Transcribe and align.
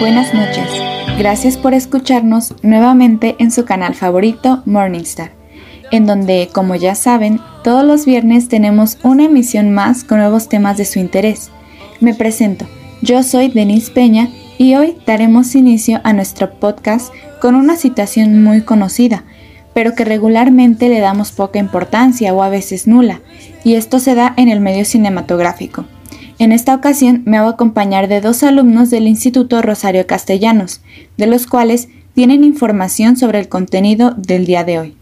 Buenas 0.00 0.32
noches. 0.32 0.66
Gracias 1.18 1.58
por 1.58 1.74
escucharnos 1.74 2.54
nuevamente 2.62 3.36
en 3.38 3.50
su 3.50 3.66
canal 3.66 3.94
favorito 3.94 4.62
Morningstar, 4.64 5.32
en 5.90 6.06
donde, 6.06 6.48
como 6.52 6.74
ya 6.74 6.94
saben, 6.94 7.40
todos 7.62 7.84
los 7.84 8.06
viernes 8.06 8.48
tenemos 8.48 8.98
una 9.02 9.24
emisión 9.24 9.70
más 9.70 10.04
con 10.04 10.18
nuevos 10.18 10.48
temas 10.48 10.76
de 10.76 10.84
su 10.84 10.98
interés. 10.98 11.50
Me 12.00 12.14
presento, 12.14 12.66
yo 13.02 13.22
soy 13.22 13.48
Denise 13.48 13.90
Peña 13.90 14.28
y 14.58 14.74
hoy 14.74 14.96
daremos 15.06 15.54
inicio 15.54 16.00
a 16.04 16.12
nuestro 16.12 16.52
podcast 16.58 17.12
con 17.40 17.54
una 17.54 17.76
situación 17.76 18.42
muy 18.42 18.62
conocida, 18.62 19.24
pero 19.74 19.94
que 19.94 20.04
regularmente 20.04 20.88
le 20.88 21.00
damos 21.00 21.32
poca 21.32 21.58
importancia 21.58 22.34
o 22.34 22.42
a 22.42 22.48
veces 22.48 22.86
nula, 22.86 23.20
y 23.64 23.74
esto 23.74 23.98
se 23.98 24.14
da 24.14 24.34
en 24.36 24.48
el 24.48 24.60
medio 24.60 24.84
cinematográfico. 24.84 25.86
En 26.38 26.52
esta 26.52 26.74
ocasión 26.74 27.22
me 27.26 27.36
a 27.36 27.46
acompañar 27.46 28.08
de 28.08 28.20
dos 28.20 28.42
alumnos 28.42 28.88
del 28.90 29.06
Instituto 29.06 29.60
Rosario 29.60 30.06
Castellanos, 30.06 30.80
de 31.18 31.26
los 31.26 31.46
cuales 31.46 31.88
tienen 32.14 32.44
información 32.44 33.16
sobre 33.16 33.38
el 33.38 33.48
contenido 33.48 34.12
del 34.16 34.46
día 34.46 34.64
de 34.64 34.78
hoy. 34.78 34.99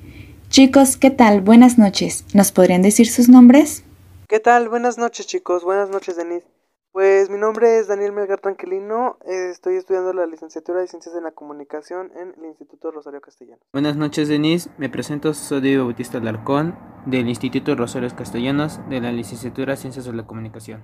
Chicos, 0.48 0.96
¿qué 0.96 1.10
tal? 1.10 1.42
Buenas 1.42 1.76
noches. 1.76 2.24
¿Nos 2.32 2.52
podrían 2.52 2.80
decir 2.80 3.06
sus 3.06 3.28
nombres? 3.28 3.84
¿Qué 4.28 4.40
tal? 4.40 4.70
Buenas 4.70 4.96
noches 4.96 5.26
chicos, 5.26 5.62
buenas 5.62 5.90
noches 5.90 6.16
Denise. 6.16 6.46
Pues 6.90 7.28
mi 7.28 7.38
nombre 7.38 7.78
es 7.78 7.86
Daniel 7.86 8.12
Melgar 8.12 8.40
Tranquilino, 8.40 9.18
eh, 9.26 9.50
estoy 9.52 9.76
estudiando 9.76 10.12
la 10.14 10.26
licenciatura 10.26 10.80
de 10.80 10.88
Ciencias 10.88 11.14
de 11.14 11.20
la 11.20 11.32
Comunicación 11.32 12.10
en 12.16 12.34
el 12.38 12.46
Instituto 12.46 12.90
Rosario 12.90 13.20
Castellanos. 13.20 13.60
Buenas 13.72 13.96
noches 13.96 14.28
Denise, 14.28 14.70
me 14.78 14.88
presento, 14.88 15.34
soy 15.34 15.60
Diego 15.60 15.84
Bautista 15.84 16.18
Alarcón 16.18 16.76
del 17.04 17.28
Instituto 17.28 17.76
Rosario 17.76 18.08
Castellanos 18.16 18.80
de 18.88 19.00
la 19.02 19.12
licenciatura 19.12 19.74
de 19.74 19.76
Ciencias 19.76 20.06
de 20.06 20.14
la 20.14 20.26
Comunicación. 20.26 20.82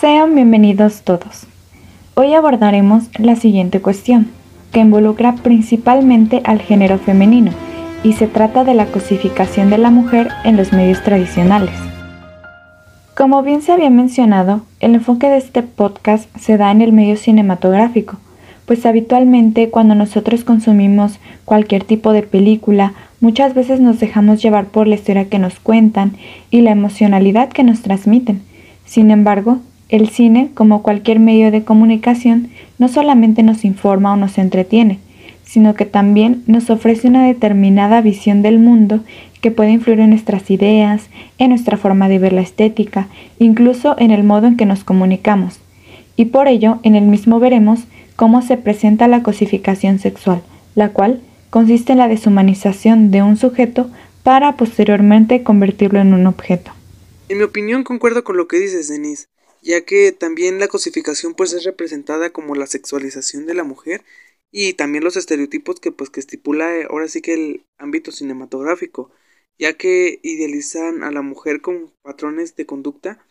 Sean 0.00 0.34
bienvenidos 0.34 1.02
todos. 1.02 1.46
Hoy 2.14 2.34
abordaremos 2.34 3.04
la 3.18 3.36
siguiente 3.36 3.80
cuestión, 3.80 4.30
que 4.74 4.80
involucra 4.80 5.36
principalmente 5.36 6.42
al 6.44 6.60
género 6.60 6.98
femenino 6.98 7.52
y 8.02 8.12
se 8.14 8.26
trata 8.26 8.64
de 8.64 8.74
la 8.74 8.86
cosificación 8.86 9.70
de 9.70 9.78
la 9.78 9.90
mujer 9.90 10.28
en 10.44 10.58
los 10.58 10.72
medios 10.72 11.02
tradicionales. 11.02 11.74
Como 13.16 13.42
bien 13.44 13.62
se 13.62 13.70
había 13.70 13.88
mencionado, 13.90 14.62
el 14.80 14.96
enfoque 14.96 15.28
de 15.28 15.36
este 15.36 15.62
podcast 15.62 16.28
se 16.36 16.58
da 16.58 16.72
en 16.72 16.82
el 16.82 16.92
medio 16.92 17.16
cinematográfico, 17.16 18.18
pues 18.66 18.84
habitualmente 18.84 19.70
cuando 19.70 19.94
nosotros 19.94 20.42
consumimos 20.42 21.20
cualquier 21.44 21.84
tipo 21.84 22.12
de 22.12 22.22
película, 22.22 22.94
muchas 23.20 23.54
veces 23.54 23.78
nos 23.78 24.00
dejamos 24.00 24.42
llevar 24.42 24.66
por 24.66 24.88
la 24.88 24.96
historia 24.96 25.28
que 25.28 25.38
nos 25.38 25.60
cuentan 25.60 26.16
y 26.50 26.62
la 26.62 26.72
emocionalidad 26.72 27.48
que 27.48 27.62
nos 27.62 27.82
transmiten. 27.82 28.42
Sin 28.84 29.12
embargo, 29.12 29.60
el 29.88 30.08
cine, 30.08 30.50
como 30.54 30.82
cualquier 30.82 31.20
medio 31.20 31.50
de 31.50 31.64
comunicación, 31.64 32.48
no 32.78 32.88
solamente 32.88 33.42
nos 33.42 33.64
informa 33.64 34.12
o 34.12 34.16
nos 34.16 34.38
entretiene, 34.38 34.98
sino 35.44 35.74
que 35.74 35.84
también 35.84 36.42
nos 36.46 36.70
ofrece 36.70 37.06
una 37.06 37.26
determinada 37.26 38.00
visión 38.00 38.42
del 38.42 38.58
mundo 38.58 39.00
que 39.40 39.50
puede 39.50 39.72
influir 39.72 40.00
en 40.00 40.10
nuestras 40.10 40.50
ideas, 40.50 41.08
en 41.38 41.50
nuestra 41.50 41.76
forma 41.76 42.08
de 42.08 42.18
ver 42.18 42.32
la 42.32 42.40
estética, 42.40 43.08
incluso 43.38 43.94
en 43.98 44.10
el 44.10 44.24
modo 44.24 44.46
en 44.46 44.56
que 44.56 44.66
nos 44.66 44.84
comunicamos. 44.84 45.60
Y 46.16 46.26
por 46.26 46.48
ello, 46.48 46.78
en 46.82 46.94
el 46.96 47.04
mismo 47.04 47.40
veremos 47.40 47.80
cómo 48.16 48.40
se 48.40 48.56
presenta 48.56 49.06
la 49.06 49.22
cosificación 49.22 49.98
sexual, 49.98 50.42
la 50.74 50.90
cual 50.90 51.20
consiste 51.50 51.92
en 51.92 51.98
la 51.98 52.08
deshumanización 52.08 53.10
de 53.10 53.22
un 53.22 53.36
sujeto 53.36 53.90
para 54.22 54.56
posteriormente 54.56 55.42
convertirlo 55.42 56.00
en 56.00 56.14
un 56.14 56.26
objeto. 56.26 56.72
En 57.28 57.38
mi 57.38 57.44
opinión 57.44 57.84
concuerdo 57.84 58.24
con 58.24 58.36
lo 58.36 58.48
que 58.48 58.58
dices, 58.58 58.88
Denise 58.88 59.26
ya 59.64 59.84
que 59.84 60.12
también 60.12 60.60
la 60.60 60.68
cosificación 60.68 61.34
pues 61.34 61.52
es 61.54 61.64
representada 61.64 62.30
como 62.30 62.54
la 62.54 62.66
sexualización 62.66 63.46
de 63.46 63.54
la 63.54 63.64
mujer 63.64 64.04
y 64.52 64.74
también 64.74 65.04
los 65.04 65.16
estereotipos 65.16 65.80
que 65.80 65.92
pues 65.92 66.10
que 66.10 66.20
estipula 66.20 66.76
eh, 66.78 66.86
ahora 66.90 67.08
sí 67.08 67.22
que 67.22 67.34
el 67.34 67.66
ámbito 67.78 68.12
cinematográfico, 68.12 69.10
ya 69.58 69.74
que 69.74 70.20
idealizan 70.22 71.02
a 71.02 71.10
la 71.10 71.22
mujer 71.22 71.62
con 71.62 71.92
patrones 72.02 72.56
de 72.56 72.66
conducta 72.66 73.26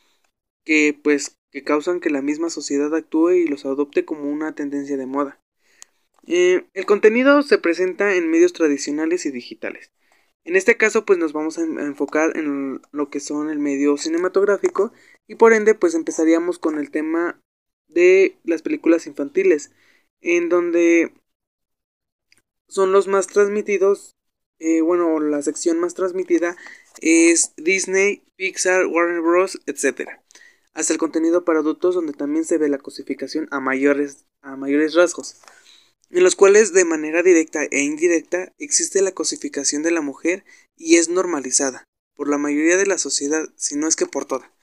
que 0.66 0.98
pues 1.04 1.38
que 1.52 1.64
causan 1.64 2.00
que 2.02 2.10
la 2.10 2.22
misma 2.24 2.50
sociedad 2.50 2.96
actúe 2.96 3.32
y 3.34 3.48
los 3.48 3.66
adopte 3.66 4.06
como 4.06 4.32
una 4.32 4.56
tendencia 4.56 4.98
de 4.98 5.06
moda. 5.06 5.40
Eh, 6.28 6.66
el 6.74 6.86
contenido 6.86 7.44
se 7.44 7.60
presenta 7.60 8.16
en 8.16 8.30
medios 8.32 8.54
tradicionales 8.54 9.26
y 9.26 9.32
digitales. 9.32 9.92
En 10.46 10.56
este 10.56 10.78
caso 10.78 11.06
pues 11.06 11.20
nos 11.20 11.34
vamos 11.34 11.58
a 11.58 11.62
enfocar 11.64 12.38
en 12.38 12.82
lo 12.92 13.10
que 13.10 13.20
son 13.20 13.50
el 13.50 13.60
medio 13.60 13.98
cinematográfico 13.98 14.92
y 15.28 15.36
por 15.36 15.54
ende, 15.54 15.76
pues 15.76 15.96
empezaríamos 15.96 16.60
con 16.60 16.78
el 16.78 16.92
tema 16.92 17.40
de 17.88 18.38
las 18.44 18.62
películas 18.62 19.08
infantiles, 19.08 19.72
en 20.22 20.50
donde 20.50 21.14
son 22.68 22.92
los 22.92 23.08
más 23.08 23.28
transmitidos, 23.28 24.16
eh, 24.60 24.82
bueno, 24.82 25.20
la 25.20 25.42
sección 25.42 25.80
más 25.80 25.94
transmitida 25.94 26.58
es 27.02 27.54
Disney, 27.58 28.24
Pixar, 28.36 28.88
Warner 28.88 29.22
Bros., 29.22 29.60
etc. 29.66 30.10
Hasta 30.74 30.94
el 30.94 31.00
contenido 31.00 31.46
para 31.46 31.60
adultos, 31.60 31.96
donde 31.96 32.14
también 32.14 32.46
se 32.46 32.58
ve 32.58 32.68
la 32.68 32.80
cosificación 32.80 33.48
a 33.52 33.60
mayores, 33.60 34.26
a 34.42 34.56
mayores 34.56 34.96
rasgos, 34.96 35.40
en 36.14 36.24
los 36.24 36.36
cuales 36.36 36.74
de 36.74 36.86
manera 36.86 37.24
directa 37.24 37.64
e 37.64 37.82
indirecta 37.82 38.54
existe 38.60 39.02
la 39.02 39.12
cosificación 39.12 39.84
de 39.84 39.92
la 39.92 40.02
mujer 40.02 40.46
y 40.78 40.98
es 40.98 41.10
normalizada 41.10 41.86
por 42.16 42.30
la 42.30 42.38
mayoría 42.38 42.78
de 42.78 42.86
la 42.86 42.98
sociedad, 42.98 43.50
si 43.56 43.76
no 43.76 43.88
es 43.88 43.96
que 43.96 44.06
por 44.06 44.26
toda 44.26 44.54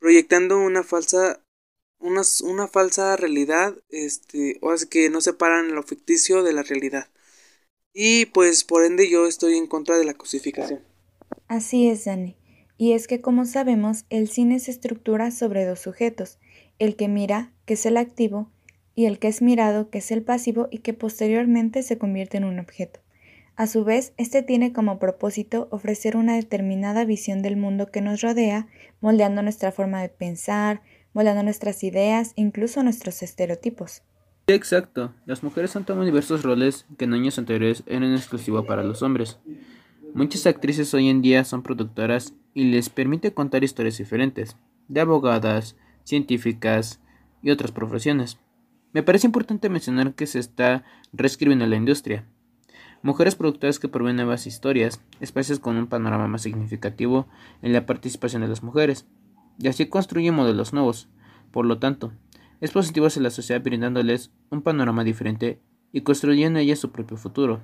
proyectando 0.00 0.58
una 0.58 0.82
falsa 0.82 1.44
una, 2.00 2.22
una 2.44 2.66
falsa 2.66 3.14
realidad 3.16 3.76
este 3.90 4.56
o 4.62 4.72
es 4.72 4.86
que 4.86 5.10
no 5.10 5.20
separan 5.20 5.74
lo 5.74 5.82
ficticio 5.82 6.42
de 6.42 6.54
la 6.54 6.62
realidad. 6.62 7.08
Y 7.92 8.26
pues 8.26 8.64
por 8.64 8.84
ende 8.84 9.08
yo 9.08 9.26
estoy 9.26 9.56
en 9.56 9.66
contra 9.66 9.98
de 9.98 10.04
la 10.04 10.14
cosificación. 10.14 10.80
Así 11.46 11.88
es 11.88 12.06
Dani. 12.06 12.36
Y 12.78 12.92
es 12.92 13.06
que 13.06 13.20
como 13.20 13.44
sabemos 13.44 14.06
el 14.08 14.30
cine 14.30 14.58
se 14.58 14.70
estructura 14.70 15.30
sobre 15.30 15.66
dos 15.66 15.80
sujetos 15.80 16.38
el 16.78 16.96
que 16.96 17.08
mira 17.08 17.52
que 17.66 17.74
es 17.74 17.84
el 17.84 17.98
activo 17.98 18.50
y 19.00 19.06
el 19.06 19.18
que 19.18 19.28
es 19.28 19.42
mirado 19.42 19.90
que 19.90 19.98
es 19.98 20.10
el 20.10 20.22
pasivo 20.22 20.68
y 20.70 20.78
que 20.78 20.94
posteriormente 20.94 21.82
se 21.82 21.98
convierte 21.98 22.36
en 22.36 22.44
un 22.44 22.58
objeto 22.58 23.00
a 23.60 23.66
su 23.66 23.84
vez, 23.84 24.14
este 24.16 24.42
tiene 24.42 24.72
como 24.72 24.98
propósito 24.98 25.68
ofrecer 25.70 26.16
una 26.16 26.34
determinada 26.34 27.04
visión 27.04 27.42
del 27.42 27.58
mundo 27.58 27.90
que 27.90 28.00
nos 28.00 28.22
rodea, 28.22 28.68
moldeando 29.02 29.42
nuestra 29.42 29.70
forma 29.70 30.00
de 30.00 30.08
pensar, 30.08 30.80
moldeando 31.12 31.42
nuestras 31.42 31.84
ideas, 31.84 32.32
incluso 32.36 32.82
nuestros 32.82 33.22
estereotipos. 33.22 34.02
exacto. 34.46 35.12
Las 35.26 35.42
mujeres 35.42 35.76
han 35.76 35.84
tomado 35.84 36.06
diversos 36.06 36.42
roles 36.42 36.86
que 36.96 37.04
en 37.04 37.12
años 37.12 37.38
anteriores 37.38 37.82
eran 37.84 38.14
exclusivos 38.14 38.64
para 38.64 38.82
los 38.82 39.02
hombres. 39.02 39.38
Muchas 40.14 40.46
actrices 40.46 40.94
hoy 40.94 41.10
en 41.10 41.20
día 41.20 41.44
son 41.44 41.62
productoras 41.62 42.32
y 42.54 42.64
les 42.64 42.88
permite 42.88 43.34
contar 43.34 43.62
historias 43.62 43.98
diferentes, 43.98 44.56
de 44.88 45.02
abogadas, 45.02 45.76
científicas 46.04 46.98
y 47.42 47.50
otras 47.50 47.72
profesiones. 47.72 48.38
Me 48.92 49.02
parece 49.02 49.26
importante 49.26 49.68
mencionar 49.68 50.14
que 50.14 50.26
se 50.26 50.38
está 50.38 50.84
reescribiendo 51.12 51.66
la 51.66 51.76
industria, 51.76 52.26
Mujeres 53.02 53.34
productoras 53.34 53.78
que 53.78 53.88
proveen 53.88 54.16
nuevas 54.16 54.46
historias, 54.46 55.00
espacios 55.20 55.58
con 55.58 55.78
un 55.78 55.86
panorama 55.86 56.28
más 56.28 56.42
significativo 56.42 57.26
en 57.62 57.72
la 57.72 57.86
participación 57.86 58.42
de 58.42 58.48
las 58.48 58.62
mujeres, 58.62 59.06
y 59.58 59.68
así 59.68 59.86
construyen 59.86 60.34
modelos 60.34 60.74
nuevos. 60.74 61.08
Por 61.50 61.64
lo 61.64 61.78
tanto, 61.78 62.12
es 62.60 62.72
positivo 62.72 63.06
hacia 63.06 63.22
la 63.22 63.30
sociedad 63.30 63.62
brindándoles 63.62 64.32
un 64.50 64.60
panorama 64.60 65.02
diferente 65.02 65.62
y 65.92 66.02
construyendo 66.02 66.58
en 66.58 66.66
ella 66.66 66.76
su 66.76 66.92
propio 66.92 67.16
futuro. 67.16 67.62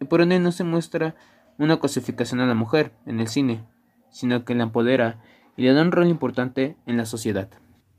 Y 0.00 0.04
por 0.04 0.20
ende 0.20 0.38
no 0.38 0.52
se 0.52 0.62
muestra 0.62 1.16
una 1.58 1.78
cosificación 1.78 2.38
a 2.38 2.46
la 2.46 2.54
mujer 2.54 2.92
en 3.06 3.18
el 3.18 3.26
cine, 3.26 3.64
sino 4.10 4.44
que 4.44 4.54
la 4.54 4.64
empodera 4.64 5.20
y 5.56 5.62
le 5.62 5.72
da 5.72 5.82
un 5.82 5.90
rol 5.90 6.06
importante 6.06 6.76
en 6.86 6.96
la 6.96 7.06
sociedad. 7.06 7.48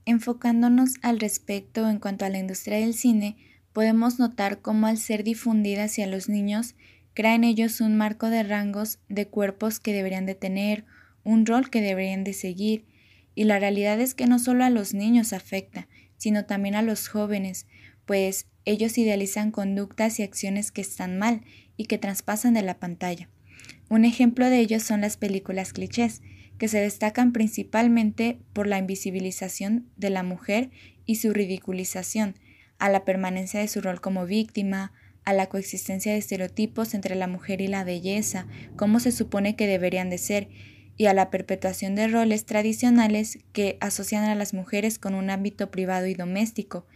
Enfocándonos 0.07 0.93
al 1.01 1.19
respecto 1.19 1.89
en 1.89 1.99
cuanto 1.99 2.23
a 2.23 2.29
la 2.29 2.39
industria 2.39 2.77
del 2.77 2.93
cine, 2.93 3.35
podemos 3.73 4.19
notar 4.19 4.61
cómo 4.61 4.87
al 4.87 4.97
ser 4.97 5.25
difundida 5.25 5.83
hacia 5.83 6.07
los 6.07 6.29
niños, 6.29 6.75
crea 7.13 7.35
en 7.35 7.43
ellos 7.43 7.81
un 7.81 7.97
marco 7.97 8.29
de 8.29 8.41
rangos 8.43 8.99
de 9.09 9.27
cuerpos 9.27 9.81
que 9.81 9.91
deberían 9.91 10.25
de 10.25 10.33
tener, 10.33 10.85
un 11.25 11.45
rol 11.45 11.69
que 11.69 11.81
deberían 11.81 12.23
de 12.23 12.31
seguir, 12.31 12.85
y 13.35 13.43
la 13.43 13.59
realidad 13.59 13.99
es 13.99 14.15
que 14.15 14.27
no 14.27 14.39
solo 14.39 14.63
a 14.63 14.69
los 14.69 14.93
niños 14.93 15.33
afecta, 15.33 15.89
sino 16.15 16.45
también 16.45 16.75
a 16.75 16.83
los 16.83 17.09
jóvenes, 17.09 17.67
pues 18.05 18.47
ellos 18.63 18.97
idealizan 18.97 19.51
conductas 19.51 20.21
y 20.21 20.23
acciones 20.23 20.71
que 20.71 20.79
están 20.79 21.17
mal 21.17 21.41
y 21.75 21.87
que 21.87 21.97
traspasan 21.97 22.53
de 22.53 22.61
la 22.61 22.79
pantalla. 22.79 23.27
Un 23.89 24.05
ejemplo 24.05 24.49
de 24.49 24.59
ello 24.59 24.79
son 24.79 25.01
las 25.01 25.17
películas 25.17 25.73
clichés, 25.73 26.21
que 26.57 26.67
se 26.67 26.79
destacan 26.79 27.33
principalmente 27.33 28.39
por 28.53 28.67
la 28.67 28.77
invisibilización 28.77 29.87
de 29.95 30.09
la 30.09 30.23
mujer 30.23 30.69
y 31.05 31.15
su 31.15 31.33
ridiculización, 31.33 32.35
a 32.79 32.89
la 32.89 33.05
permanencia 33.05 33.59
de 33.59 33.67
su 33.67 33.81
rol 33.81 34.01
como 34.01 34.25
víctima, 34.25 34.93
a 35.25 35.33
la 35.33 35.47
coexistencia 35.47 36.13
de 36.13 36.19
estereotipos 36.19 36.93
entre 36.93 37.15
la 37.15 37.27
mujer 37.27 37.61
y 37.61 37.67
la 37.67 37.83
belleza, 37.83 38.47
como 38.75 38.99
se 38.99 39.11
supone 39.11 39.55
que 39.55 39.67
deberían 39.67 40.09
de 40.09 40.17
ser, 40.17 40.47
y 40.95 41.05
a 41.05 41.13
la 41.13 41.29
perpetuación 41.29 41.95
de 41.95 42.07
roles 42.07 42.45
tradicionales 42.45 43.39
que 43.51 43.77
asocian 43.81 44.23
a 44.23 44.35
las 44.35 44.53
mujeres 44.53 44.97
con 44.97 45.13
un 45.13 45.29
ámbito 45.29 45.69
privado 45.69 46.07
y 46.07 46.15
doméstico, 46.15 46.87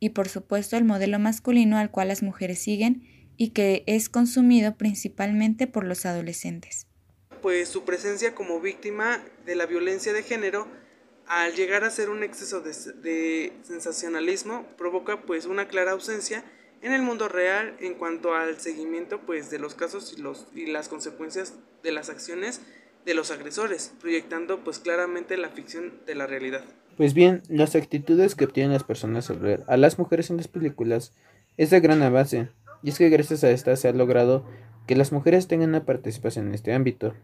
y 0.00 0.10
por 0.10 0.28
supuesto 0.28 0.76
el 0.76 0.84
modelo 0.84 1.18
masculino 1.18 1.76
al 1.76 1.90
cual 1.90 2.08
las 2.08 2.22
mujeres 2.22 2.58
siguen 2.58 3.02
y 3.36 3.48
que 3.48 3.84
es 3.86 4.08
consumido 4.08 4.76
principalmente 4.76 5.66
por 5.66 5.84
los 5.84 6.06
adolescentes. 6.06 6.86
Pues 7.42 7.68
su 7.68 7.84
presencia 7.84 8.34
como 8.34 8.60
víctima 8.60 9.20
de 9.44 9.56
la 9.56 9.66
violencia 9.66 10.12
de 10.12 10.22
género 10.22 10.66
al 11.26 11.54
llegar 11.54 11.84
a 11.84 11.90
ser 11.90 12.08
un 12.10 12.22
exceso 12.22 12.60
de, 12.60 13.52
sensacionalismo 13.62 14.66
provoca 14.76 15.22
pues 15.22 15.46
una 15.46 15.68
clara 15.68 15.92
ausencia 15.92 16.44
en 16.82 16.92
el 16.92 17.02
mundo 17.02 17.28
real 17.28 17.76
en 17.80 17.94
cuanto 17.94 18.34
al 18.34 18.60
seguimiento 18.60 19.20
pues 19.20 19.50
de 19.50 19.58
los 19.58 19.74
casos 19.74 20.14
y, 20.16 20.20
los, 20.20 20.46
y 20.54 20.66
las 20.66 20.88
consecuencias 20.88 21.54
de 21.82 21.92
las 21.92 22.10
acciones 22.10 22.60
de 23.04 23.14
los 23.14 23.30
agresores, 23.30 23.92
proyectando 24.00 24.62
pues 24.62 24.78
claramente 24.78 25.36
la 25.36 25.48
ficción 25.48 25.92
de 26.06 26.14
la 26.14 26.26
realidad. 26.26 26.62
Pues 26.96 27.14
bien, 27.14 27.42
las 27.48 27.74
actitudes 27.74 28.34
que 28.34 28.44
obtienen 28.44 28.72
las 28.72 28.84
personas 28.84 29.30
al 29.30 29.38
ver 29.38 29.64
a 29.66 29.76
las 29.76 29.98
mujeres 29.98 30.30
en 30.30 30.36
las 30.36 30.48
películas 30.48 31.12
es 31.56 31.70
de 31.70 31.80
gran 31.80 32.02
avance, 32.02 32.48
y 32.82 32.90
es 32.90 32.98
que 32.98 33.08
gracias 33.08 33.42
a 33.44 33.50
esta 33.50 33.74
se 33.76 33.88
ha 33.88 33.92
logrado 33.92 34.44
que 34.86 34.96
las 34.96 35.12
mujeres 35.12 35.48
tengan 35.48 35.70
una 35.70 35.84
participación 35.84 36.48
en 36.48 36.54
este 36.54 36.72
ámbito, 36.74 37.14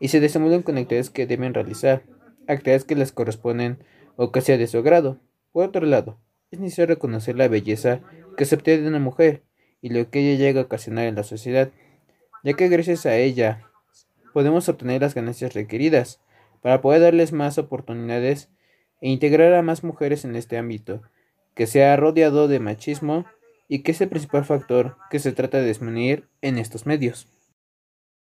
y 0.00 0.08
se 0.08 0.18
desenvuelven 0.18 0.62
con 0.62 0.78
actividades 0.78 1.10
que 1.10 1.26
deben 1.26 1.54
realizar, 1.54 2.02
actividades 2.48 2.84
que 2.84 2.96
les 2.96 3.12
corresponden 3.12 3.78
o 4.16 4.32
que 4.32 4.40
sea 4.40 4.58
de 4.58 4.66
su 4.66 4.78
agrado. 4.78 5.20
Por 5.52 5.66
otro 5.66 5.86
lado, 5.86 6.18
es 6.50 6.58
necesario 6.58 6.94
reconocer 6.94 7.36
la 7.36 7.48
belleza 7.48 8.00
que 8.36 8.44
se 8.44 8.56
obtiene 8.56 8.82
de 8.82 8.88
una 8.88 8.98
mujer 8.98 9.42
y 9.80 9.90
lo 9.90 10.10
que 10.10 10.20
ella 10.20 10.38
llega 10.38 10.60
a 10.60 10.64
ocasionar 10.64 11.06
en 11.06 11.14
la 11.14 11.22
sociedad, 11.22 11.70
ya 12.42 12.54
que 12.54 12.68
gracias 12.68 13.06
a 13.06 13.16
ella 13.16 13.66
podemos 14.32 14.68
obtener 14.68 15.02
las 15.02 15.14
ganancias 15.14 15.54
requeridas 15.54 16.20
para 16.62 16.80
poder 16.80 17.02
darles 17.02 17.32
más 17.32 17.58
oportunidades 17.58 18.48
e 19.00 19.08
integrar 19.08 19.54
a 19.54 19.62
más 19.62 19.84
mujeres 19.84 20.24
en 20.24 20.36
este 20.36 20.58
ámbito, 20.58 21.02
que 21.54 21.66
sea 21.66 21.96
rodeado 21.96 22.48
de 22.48 22.60
machismo 22.60 23.26
y 23.68 23.82
que 23.82 23.92
es 23.92 24.00
el 24.00 24.08
principal 24.08 24.44
factor 24.44 24.96
que 25.10 25.18
se 25.18 25.32
trata 25.32 25.58
de 25.58 25.66
disminuir 25.66 26.28
en 26.42 26.58
estos 26.58 26.86
medios. 26.86 27.28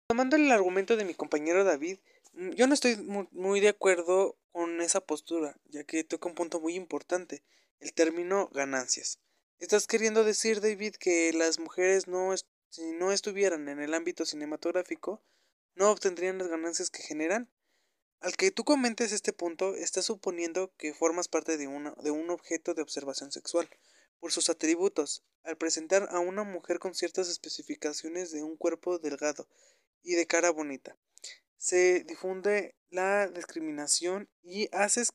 Tomando 0.10 0.38
el 0.38 0.52
argumento 0.52 0.98
de 0.98 1.06
mi 1.06 1.14
compañero 1.14 1.64
David, 1.64 2.00
mm, 2.34 2.50
yo 2.54 2.66
no 2.66 2.74
estoy 2.74 2.98
muy, 2.98 3.60
de 3.60 3.70
acuerdo 3.70 4.40
con 4.52 4.82
esa 4.82 5.02
postura, 5.02 5.56
ya 5.66 5.84
que 5.84 6.04
toca 6.04 6.28
un 6.28 6.34
punto 6.34 6.60
muy 6.60 6.74
importante, 6.74 7.44
el 7.80 7.94
término 7.94 8.50
ganancias. 8.52 9.20
¿Estás 9.60 9.86
queriendo 9.86 10.24
decir, 10.24 10.62
David, 10.62 10.96
que 10.96 11.32
las 11.34 11.60
mujeres 11.60 12.08
no, 12.08 12.34
si 12.72 12.92
no 12.94 13.12
estuvieran 13.12 13.70
en 13.70 13.80
el 13.80 13.94
ámbito 13.94 14.26
cinematográfico, 14.26 15.22
no 15.76 15.92
obtendrían 15.92 16.40
las 16.40 16.48
ganancias 16.48 16.90
que 16.90 17.04
generan? 17.04 17.48
Al 18.20 18.36
que 18.36 18.50
tú 18.50 18.64
comentes 18.64 19.12
este 19.12 19.32
punto, 19.32 19.76
estás 19.76 20.06
suponiendo 20.06 20.74
que 20.78 20.96
formas 20.96 21.28
parte 21.28 21.56
de, 21.56 21.68
de 21.68 22.12
un 22.12 22.30
objeto 22.32 22.74
de 22.74 22.82
observación 22.82 23.32
sexual, 23.32 23.70
por 24.20 24.32
sus 24.32 24.50
atributos, 24.50 25.24
al 25.44 25.56
presentar 25.56 26.08
a 26.10 26.18
una 26.18 26.44
mujer 26.44 26.80
con 26.80 26.96
ciertas 26.96 27.30
especificaciones 27.30 28.32
de 28.32 28.42
un 28.42 28.58
cuerpo 28.58 28.98
delgado 28.98 29.48
y 30.04 30.16
de 30.16 30.28
cara 30.28 30.52
bonita. 30.52 30.98
Se 31.58 32.04
difunde 32.04 32.76
la 32.90 33.28
discriminación 33.28 34.30
y 34.42 34.70
haces 34.72 35.12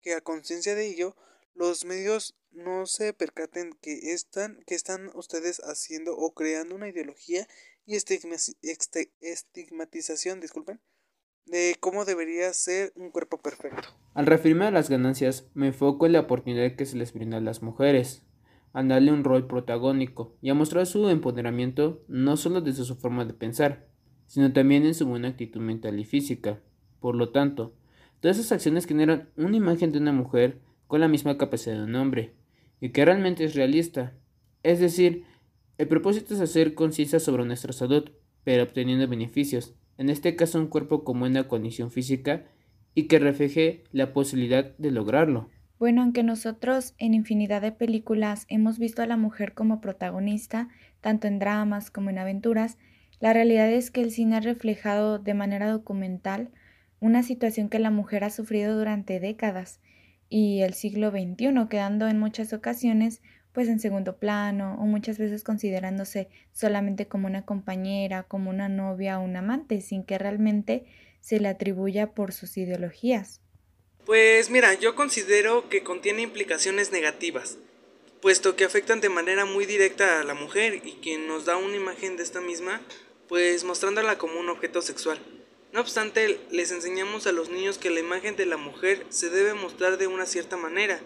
que 0.00 0.14
a 0.14 0.20
conciencia 0.20 0.74
de 0.74 0.86
ello 0.86 1.16
los 1.54 1.84
medios 1.84 2.36
no 2.50 2.86
se 2.86 3.12
percaten 3.12 3.76
que 3.80 4.12
están, 4.12 4.58
que 4.66 4.74
están 4.74 5.10
ustedes 5.14 5.60
haciendo 5.60 6.16
o 6.16 6.32
creando 6.32 6.74
una 6.74 6.88
ideología 6.88 7.46
y 7.86 7.96
estigmatización, 7.96 10.40
disculpen, 10.40 10.80
de 11.46 11.76
cómo 11.80 12.04
debería 12.04 12.52
ser 12.52 12.92
un 12.96 13.10
cuerpo 13.10 13.38
perfecto. 13.38 13.88
Al 14.14 14.26
referirme 14.26 14.66
a 14.66 14.70
las 14.70 14.88
ganancias, 14.88 15.48
me 15.54 15.66
enfoco 15.68 16.06
en 16.06 16.12
la 16.12 16.20
oportunidad 16.20 16.76
que 16.76 16.86
se 16.86 16.96
les 16.96 17.12
brinda 17.12 17.38
a 17.38 17.40
las 17.40 17.62
mujeres, 17.62 18.22
a 18.72 18.82
darle 18.82 19.12
un 19.12 19.24
rol 19.24 19.48
protagónico 19.48 20.36
y 20.40 20.50
a 20.50 20.54
mostrar 20.54 20.86
su 20.86 21.08
empoderamiento 21.08 22.04
no 22.06 22.36
solo 22.36 22.60
desde 22.60 22.84
su 22.84 22.96
forma 22.96 23.24
de 23.24 23.34
pensar, 23.34 23.89
sino 24.30 24.52
también 24.52 24.86
en 24.86 24.94
su 24.94 25.06
buena 25.06 25.26
actitud 25.26 25.60
mental 25.60 25.98
y 25.98 26.04
física. 26.04 26.60
Por 27.00 27.16
lo 27.16 27.30
tanto, 27.30 27.74
todas 28.20 28.38
esas 28.38 28.52
acciones 28.52 28.86
generan 28.86 29.28
una 29.36 29.56
imagen 29.56 29.90
de 29.90 29.98
una 29.98 30.12
mujer 30.12 30.60
con 30.86 31.00
la 31.00 31.08
misma 31.08 31.36
capacidad 31.36 31.74
de 31.74 31.82
un 31.82 31.96
hombre, 31.96 32.36
y 32.80 32.90
que 32.90 33.04
realmente 33.04 33.42
es 33.42 33.56
realista. 33.56 34.14
Es 34.62 34.78
decir, 34.78 35.24
el 35.78 35.88
propósito 35.88 36.34
es 36.34 36.40
hacer 36.40 36.74
conciencia 36.74 37.18
sobre 37.18 37.44
nuestra 37.44 37.72
salud, 37.72 38.08
pero 38.44 38.62
obteniendo 38.62 39.08
beneficios, 39.08 39.74
en 39.98 40.08
este 40.08 40.36
caso 40.36 40.60
un 40.60 40.68
cuerpo 40.68 41.02
con 41.02 41.18
buena 41.18 41.48
condición 41.48 41.90
física 41.90 42.44
y 42.94 43.08
que 43.08 43.18
refleje 43.18 43.82
la 43.90 44.12
posibilidad 44.12 44.76
de 44.78 44.92
lograrlo. 44.92 45.50
Bueno, 45.80 46.02
aunque 46.02 46.22
nosotros 46.22 46.94
en 46.98 47.14
infinidad 47.14 47.62
de 47.62 47.72
películas 47.72 48.46
hemos 48.48 48.78
visto 48.78 49.02
a 49.02 49.06
la 49.06 49.16
mujer 49.16 49.54
como 49.54 49.80
protagonista, 49.80 50.68
tanto 51.00 51.26
en 51.26 51.40
dramas 51.40 51.90
como 51.90 52.10
en 52.10 52.18
aventuras, 52.18 52.78
la 53.20 53.32
realidad 53.32 53.70
es 53.70 53.90
que 53.90 54.00
el 54.00 54.10
cine 54.10 54.36
ha 54.36 54.40
reflejado 54.40 55.18
de 55.18 55.34
manera 55.34 55.70
documental 55.70 56.50
una 57.00 57.22
situación 57.22 57.68
que 57.68 57.78
la 57.78 57.90
mujer 57.90 58.24
ha 58.24 58.30
sufrido 58.30 58.76
durante 58.76 59.20
décadas 59.20 59.80
y 60.28 60.62
el 60.62 60.74
siglo 60.74 61.10
XXI, 61.10 61.68
quedando 61.68 62.08
en 62.08 62.18
muchas 62.18 62.52
ocasiones 62.52 63.20
pues 63.52 63.68
en 63.68 63.80
segundo 63.80 64.16
plano 64.16 64.76
o 64.80 64.86
muchas 64.86 65.18
veces 65.18 65.42
considerándose 65.42 66.28
solamente 66.52 67.08
como 67.08 67.26
una 67.26 67.44
compañera, 67.44 68.22
como 68.22 68.48
una 68.48 68.68
novia 68.68 69.18
o 69.18 69.24
un 69.24 69.36
amante, 69.36 69.80
sin 69.80 70.04
que 70.04 70.18
realmente 70.18 70.86
se 71.20 71.40
le 71.40 71.48
atribuya 71.48 72.12
por 72.12 72.32
sus 72.32 72.56
ideologías. 72.56 73.40
Pues 74.06 74.50
mira, 74.50 74.74
yo 74.74 74.94
considero 74.94 75.68
que 75.68 75.82
contiene 75.82 76.22
implicaciones 76.22 76.92
negativas, 76.92 77.58
puesto 78.22 78.56
que 78.56 78.64
afectan 78.64 79.00
de 79.00 79.08
manera 79.08 79.44
muy 79.44 79.66
directa 79.66 80.20
a 80.20 80.24
la 80.24 80.34
mujer 80.34 80.80
y 80.84 80.92
quien 81.02 81.26
nos 81.26 81.44
da 81.44 81.56
una 81.56 81.76
imagen 81.76 82.16
de 82.16 82.22
esta 82.22 82.40
misma, 82.40 82.80
pues 83.30 83.62
mostrándola 83.62 84.18
como 84.18 84.40
un 84.40 84.48
objeto 84.48 84.82
sexual. 84.82 85.20
No 85.72 85.80
obstante, 85.80 86.40
les 86.50 86.72
enseñamos 86.72 87.28
a 87.28 87.32
los 87.32 87.48
niños 87.48 87.78
que 87.78 87.88
la 87.88 88.00
imagen 88.00 88.34
de 88.34 88.44
la 88.44 88.56
mujer 88.56 89.06
se 89.08 89.30
debe 89.30 89.54
mostrar 89.54 89.98
de 89.98 90.08
una 90.08 90.26
cierta 90.26 90.56
manera, 90.56 91.00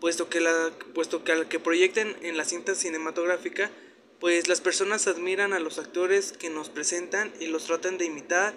puesto 0.00 0.28
que, 0.28 0.40
la, 0.40 0.72
puesto 0.92 1.22
que 1.22 1.30
al 1.30 1.46
que 1.46 1.60
proyecten 1.60 2.16
en 2.22 2.36
la 2.36 2.44
cinta 2.44 2.74
cinematográfica, 2.74 3.70
pues 4.18 4.48
las 4.48 4.60
personas 4.60 5.06
admiran 5.06 5.52
a 5.52 5.60
los 5.60 5.78
actores 5.78 6.32
que 6.32 6.50
nos 6.50 6.68
presentan 6.68 7.32
y 7.38 7.46
los 7.46 7.66
tratan 7.66 7.96
de 7.96 8.06
imitar, 8.06 8.54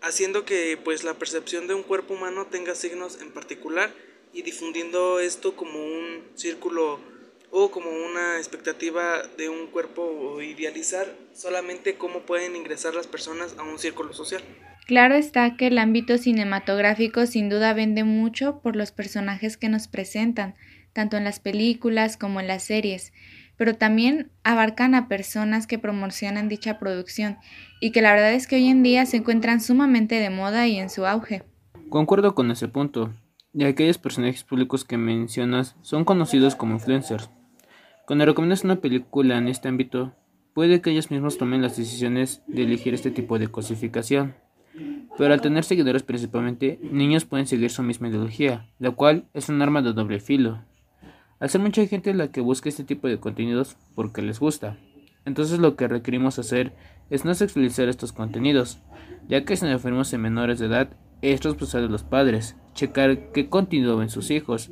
haciendo 0.00 0.44
que 0.44 0.78
pues 0.82 1.02
la 1.02 1.14
percepción 1.14 1.66
de 1.66 1.74
un 1.74 1.82
cuerpo 1.82 2.14
humano 2.14 2.46
tenga 2.46 2.76
signos 2.76 3.20
en 3.20 3.32
particular 3.32 3.92
y 4.32 4.42
difundiendo 4.42 5.18
esto 5.18 5.56
como 5.56 5.84
un 5.84 6.22
círculo 6.36 7.00
o 7.50 7.70
como 7.70 7.90
una 7.90 8.36
expectativa 8.36 9.22
de 9.36 9.48
un 9.48 9.68
cuerpo 9.68 10.02
o 10.02 10.42
idealizar 10.42 11.06
solamente 11.32 11.96
cómo 11.96 12.20
pueden 12.20 12.56
ingresar 12.56 12.94
las 12.94 13.06
personas 13.06 13.54
a 13.58 13.62
un 13.62 13.78
círculo 13.78 14.12
social. 14.12 14.42
Claro 14.86 15.14
está 15.14 15.56
que 15.56 15.66
el 15.66 15.78
ámbito 15.78 16.16
cinematográfico 16.16 17.26
sin 17.26 17.50
duda 17.50 17.74
vende 17.74 18.04
mucho 18.04 18.60
por 18.60 18.74
los 18.74 18.90
personajes 18.90 19.56
que 19.56 19.68
nos 19.68 19.86
presentan, 19.86 20.54
tanto 20.94 21.16
en 21.16 21.24
las 21.24 21.40
películas 21.40 22.16
como 22.16 22.40
en 22.40 22.48
las 22.48 22.64
series, 22.64 23.12
pero 23.58 23.74
también 23.74 24.30
abarcan 24.44 24.94
a 24.94 25.06
personas 25.06 25.66
que 25.66 25.78
promocionan 25.78 26.48
dicha 26.48 26.78
producción 26.78 27.36
y 27.80 27.92
que 27.92 28.00
la 28.00 28.12
verdad 28.12 28.32
es 28.32 28.46
que 28.46 28.56
hoy 28.56 28.68
en 28.68 28.82
día 28.82 29.04
se 29.04 29.18
encuentran 29.18 29.60
sumamente 29.60 30.14
de 30.14 30.30
moda 30.30 30.66
y 30.66 30.78
en 30.78 30.88
su 30.88 31.04
auge. 31.04 31.42
Concuerdo 31.90 32.34
con 32.34 32.50
ese 32.50 32.68
punto, 32.68 33.12
y 33.58 33.64
aquellos 33.64 33.98
personajes 33.98 34.44
públicos 34.44 34.84
que 34.84 34.96
mencionas 34.96 35.74
son 35.82 36.04
conocidos 36.04 36.54
como 36.54 36.74
influencers. 36.74 37.28
Cuando 38.06 38.24
recomiendas 38.24 38.62
una 38.62 38.76
película 38.76 39.36
en 39.36 39.48
este 39.48 39.66
ámbito, 39.66 40.14
puede 40.54 40.80
que 40.80 40.90
ellos 40.90 41.10
mismos 41.10 41.38
tomen 41.38 41.60
las 41.60 41.76
decisiones 41.76 42.40
de 42.46 42.62
elegir 42.62 42.94
este 42.94 43.10
tipo 43.10 43.36
de 43.36 43.48
cosificación. 43.48 44.36
Pero 45.16 45.34
al 45.34 45.40
tener 45.40 45.64
seguidores 45.64 46.04
principalmente, 46.04 46.78
niños 46.82 47.24
pueden 47.24 47.48
seguir 47.48 47.70
su 47.70 47.82
misma 47.82 48.06
ideología, 48.06 48.70
la 48.78 48.92
cual 48.92 49.24
es 49.34 49.48
un 49.48 49.60
arma 49.60 49.82
de 49.82 49.92
doble 49.92 50.20
filo. 50.20 50.62
Al 51.40 51.50
ser 51.50 51.60
mucha 51.60 51.84
gente 51.84 52.14
la 52.14 52.30
que 52.30 52.40
busca 52.40 52.68
este 52.68 52.84
tipo 52.84 53.08
de 53.08 53.18
contenidos 53.18 53.76
porque 53.96 54.22
les 54.22 54.38
gusta, 54.38 54.78
entonces 55.24 55.58
lo 55.58 55.74
que 55.74 55.88
requerimos 55.88 56.38
hacer 56.38 56.74
es 57.10 57.24
no 57.24 57.34
sexualizar 57.34 57.88
estos 57.88 58.12
contenidos, 58.12 58.78
ya 59.28 59.44
que 59.44 59.56
si 59.56 59.64
nos 59.64 59.72
referimos 59.74 60.12
en 60.12 60.20
menores 60.20 60.60
de 60.60 60.66
edad, 60.66 60.90
es 61.22 61.42
responsabilidad 61.42 61.88
de 61.88 61.92
los 61.92 62.04
padres, 62.04 62.56
checar 62.78 63.32
qué 63.32 63.48
contenido 63.48 63.96
ven 63.96 64.08
sus 64.08 64.30
hijos, 64.30 64.70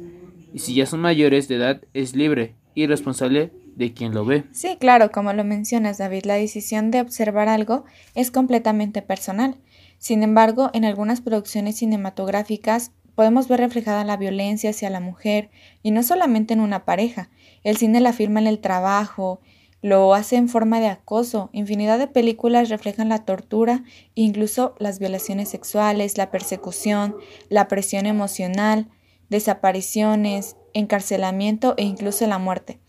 y 0.54 0.60
si 0.60 0.74
ya 0.74 0.86
son 0.86 1.00
mayores 1.00 1.48
de 1.48 1.56
edad, 1.56 1.82
es 1.92 2.14
libre 2.14 2.54
y 2.74 2.86
responsable 2.86 3.52
de 3.74 3.92
quien 3.92 4.14
lo 4.14 4.24
ve. 4.24 4.44
Sí, 4.52 4.76
claro, 4.78 5.10
como 5.10 5.32
lo 5.32 5.44
mencionas 5.44 5.98
David, 5.98 6.24
la 6.24 6.34
decisión 6.34 6.90
de 6.90 7.00
observar 7.00 7.48
algo 7.48 7.84
es 8.14 8.30
completamente 8.30 9.02
personal. 9.02 9.56
Sin 9.98 10.22
embargo, 10.22 10.70
en 10.72 10.84
algunas 10.84 11.20
producciones 11.20 11.76
cinematográficas 11.76 12.92
podemos 13.14 13.48
ver 13.48 13.60
reflejada 13.60 14.04
la 14.04 14.16
violencia 14.16 14.70
hacia 14.70 14.88
la 14.88 15.00
mujer, 15.00 15.50
y 15.82 15.90
no 15.90 16.02
solamente 16.02 16.54
en 16.54 16.60
una 16.60 16.84
pareja. 16.84 17.28
El 17.64 17.76
cine 17.76 18.00
la 18.00 18.12
firma 18.12 18.38
en 18.40 18.46
el 18.46 18.60
trabajo, 18.60 19.40
lo 19.86 20.14
hace 20.14 20.34
en 20.34 20.48
forma 20.48 20.80
de 20.80 20.88
acoso. 20.88 21.48
Infinidad 21.52 22.00
de 22.00 22.08
películas 22.08 22.70
reflejan 22.70 23.08
la 23.08 23.24
tortura, 23.24 23.84
incluso 24.16 24.74
las 24.80 24.98
violaciones 24.98 25.48
sexuales, 25.48 26.18
la 26.18 26.32
persecución, 26.32 27.14
la 27.50 27.68
presión 27.68 28.04
emocional, 28.06 28.88
desapariciones, 29.28 30.56
encarcelamiento 30.74 31.74
e 31.76 31.84
incluso 31.84 32.26
la 32.26 32.38
muerte. 32.38 32.80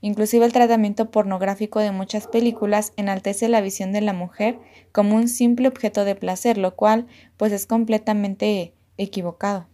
Inclusive 0.00 0.46
el 0.46 0.54
tratamiento 0.54 1.10
pornográfico 1.10 1.80
de 1.80 1.92
muchas 1.92 2.26
películas 2.26 2.94
enaltece 2.96 3.50
la 3.50 3.60
visión 3.60 3.92
de 3.92 4.00
la 4.00 4.14
mujer 4.14 4.58
como 4.92 5.14
un 5.14 5.28
simple 5.28 5.68
objeto 5.68 6.06
de 6.06 6.14
placer, 6.14 6.56
lo 6.56 6.74
cual 6.74 7.06
pues 7.36 7.52
es 7.52 7.66
completamente 7.66 8.72
equivocado. 8.96 9.68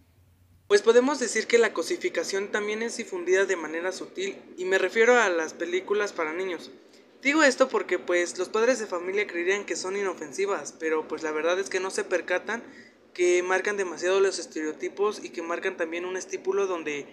Pues 0.73 0.81
podemos 0.81 1.19
decir 1.19 1.45
que 1.45 1.59
la 1.59 1.71
cosificación 1.71 2.47
también 2.47 2.81
es 2.81 2.97
difundida 2.97 3.45
de 3.45 3.55
manera 3.55 3.91
sutil 3.91 4.41
y 4.57 4.65
me 4.65 4.79
refiero 4.79 5.21
a 5.21 5.29
las 5.29 5.53
películas 5.53 6.13
para 6.13 6.33
niños. 6.33 6.71
Digo 7.21 7.43
esto 7.43 7.69
porque 7.69 7.99
pues 7.99 8.39
los 8.39 8.49
padres 8.49 8.79
de 8.79 8.87
familia 8.87 9.27
creerían 9.27 9.65
que 9.65 9.75
son 9.75 9.95
inofensivas, 9.95 10.73
pero 10.79 11.07
pues 11.07 11.21
la 11.21 11.31
verdad 11.31 11.59
es 11.59 11.69
que 11.69 11.79
no 11.79 11.91
se 11.91 12.03
percatan 12.03 12.63
que 13.13 13.43
marcan 13.43 13.77
demasiado 13.77 14.19
los 14.19 14.39
estereotipos 14.39 15.23
y 15.23 15.29
que 15.29 15.43
marcan 15.43 15.77
también 15.77 16.05
un 16.05 16.17
estípulo 16.17 16.65
donde 16.65 17.05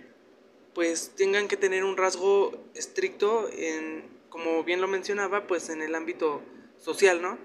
pues 0.72 1.10
tengan 1.14 1.46
que 1.46 1.58
tener 1.58 1.84
un 1.84 1.98
rasgo 1.98 2.64
estricto 2.72 3.50
en, 3.52 4.08
como 4.30 4.64
bien 4.64 4.80
lo 4.80 4.88
mencionaba, 4.88 5.46
pues 5.46 5.68
en 5.68 5.82
el 5.82 5.94
ámbito 5.94 6.40
social, 6.78 7.20
¿no? 7.20 7.36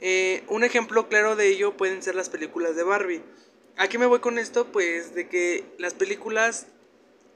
Eh, 0.00 0.44
un 0.48 0.64
ejemplo 0.64 1.08
claro 1.08 1.34
de 1.34 1.48
ello 1.48 1.78
pueden 1.78 2.02
ser 2.02 2.14
las 2.14 2.28
películas 2.28 2.76
de 2.76 2.82
Barbie. 2.82 3.22
¿A 3.76 3.88
qué 3.88 3.98
me 3.98 4.06
voy 4.06 4.20
con 4.20 4.38
esto? 4.38 4.70
Pues 4.70 5.14
de 5.14 5.28
que 5.28 5.64
las 5.78 5.94
películas, 5.94 6.66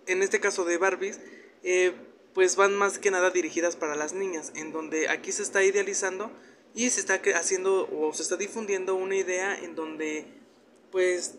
en 0.07 0.23
este 0.23 0.39
caso 0.39 0.65
de 0.65 0.77
Barbies, 0.77 1.21
eh, 1.63 1.93
pues 2.35 2.57
van 2.57 2.77
más 2.77 2.99
que 2.99 3.11
nada 3.11 3.31
dirigidas 3.31 3.77
para 3.77 3.97
las 3.97 4.13
niñas, 4.13 4.53
en 4.55 4.71
donde 4.71 5.09
aquí 5.09 5.33
se 5.33 5.43
está 5.43 5.65
idealizando 5.65 6.31
y 6.75 6.91
se 6.91 7.01
está 7.01 7.21
haciendo 7.35 7.89
o 7.91 8.13
se 8.13 8.23
está 8.23 8.37
difundiendo 8.37 8.95
una 8.95 9.17
idea 9.17 9.59
en 9.59 9.75
donde 9.75 10.27
pues 10.93 11.37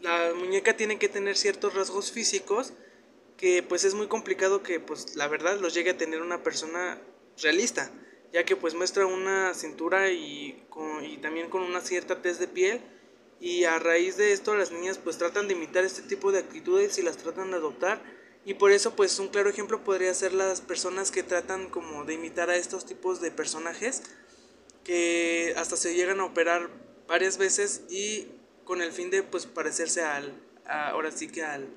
la 0.00 0.32
muñeca 0.36 0.76
tiene 0.76 0.98
que 0.98 1.08
tener 1.08 1.36
ciertos 1.36 1.74
rasgos 1.74 2.12
físicos 2.12 2.72
que 3.36 3.64
pues 3.64 3.82
es 3.84 3.94
muy 3.94 4.06
complicado 4.06 4.62
que 4.62 4.78
pues 4.78 5.16
la 5.16 5.26
verdad 5.26 5.58
los 5.58 5.74
llegue 5.74 5.90
a 5.90 5.98
tener 5.98 6.22
una 6.22 6.44
persona 6.44 7.00
realista, 7.42 7.90
ya 8.32 8.44
que 8.44 8.54
pues 8.54 8.74
muestra 8.74 9.04
una 9.04 9.52
cintura 9.54 10.10
y, 10.10 10.62
y 11.02 11.16
también 11.16 11.50
con 11.50 11.62
una 11.62 11.80
cierta 11.80 12.22
tez 12.22 12.38
de 12.38 12.46
piel 12.46 12.80
y 13.42 13.64
a 13.64 13.80
raíz 13.80 14.16
de 14.16 14.32
esto 14.32 14.54
las 14.54 14.70
niñas 14.70 14.98
pues 15.02 15.18
tratan 15.18 15.48
de 15.48 15.54
imitar 15.54 15.84
este 15.84 16.00
tipo 16.02 16.30
de 16.30 16.38
actitudes 16.38 16.96
y 16.98 17.02
las 17.02 17.16
tratan 17.16 17.50
de 17.50 17.56
adoptar. 17.56 18.00
Y 18.44 18.54
por 18.54 18.70
eso 18.70 18.94
pues 18.94 19.18
un 19.18 19.28
claro 19.28 19.50
ejemplo 19.50 19.82
podría 19.82 20.14
ser 20.14 20.32
las 20.32 20.60
personas 20.60 21.10
que 21.10 21.24
tratan 21.24 21.68
como 21.68 22.04
de 22.04 22.14
imitar 22.14 22.50
a 22.50 22.56
estos 22.56 22.86
tipos 22.86 23.20
de 23.20 23.32
personajes 23.32 24.04
que 24.84 25.54
hasta 25.56 25.76
se 25.76 25.92
llegan 25.94 26.20
a 26.20 26.24
operar 26.24 26.70
varias 27.08 27.36
veces 27.36 27.82
y 27.90 28.28
con 28.64 28.80
el 28.80 28.92
fin 28.92 29.10
de 29.10 29.24
pues 29.24 29.46
parecerse 29.46 30.02
al 30.02 30.40
ahora 30.64 31.10
sí 31.10 31.26
que 31.26 31.42
al 31.42 31.68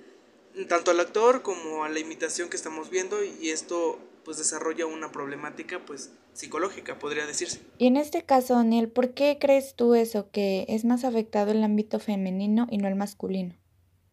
tanto 0.67 0.91
al 0.91 1.00
actor 1.00 1.41
como 1.41 1.84
a 1.84 1.89
la 1.89 1.98
imitación 1.98 2.48
que 2.48 2.57
estamos 2.57 2.91
viendo 2.91 3.24
y 3.24 3.50
esto 3.50 4.00
pues 4.25 4.38
desarrolla 4.38 4.88
una 4.88 5.12
problemática 5.12 5.86
pues 5.86 6.10
psicológica, 6.34 7.00
podría 7.00 7.27
decirse. 7.27 7.62
Y 7.77 7.88
en 7.88 7.96
este 7.96 8.24
caso, 8.24 8.55
Daniel, 8.55 8.89
¿por 8.89 9.13
qué 9.13 9.38
crees 9.39 9.75
tú 9.75 9.94
eso, 9.94 10.29
que 10.32 10.65
es 10.67 10.84
más 10.84 11.05
afectado 11.05 11.51
el 11.51 11.63
ámbito 11.63 12.00
femenino 12.00 12.67
y 12.70 12.79
no 12.79 12.88
el 12.88 12.96
masculino? 12.96 13.55